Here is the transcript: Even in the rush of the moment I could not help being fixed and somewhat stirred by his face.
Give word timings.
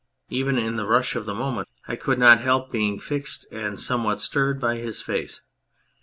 Even 0.29 0.57
in 0.57 0.77
the 0.77 0.87
rush 0.87 1.15
of 1.15 1.25
the 1.25 1.35
moment 1.35 1.67
I 1.87 1.95
could 1.95 2.17
not 2.17 2.41
help 2.41 2.71
being 2.71 2.97
fixed 2.97 3.45
and 3.51 3.79
somewhat 3.79 4.19
stirred 4.19 4.59
by 4.59 4.77
his 4.77 4.99
face. 4.99 5.41